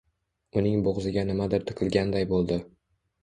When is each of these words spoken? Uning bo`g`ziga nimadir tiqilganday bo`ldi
Uning 0.61 0.79
bo`g`ziga 0.87 1.25
nimadir 1.31 1.67
tiqilganday 1.71 2.25
bo`ldi 2.33 2.57